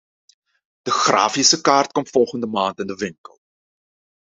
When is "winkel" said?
2.95-3.39